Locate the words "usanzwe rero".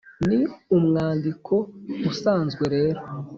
2.11-3.01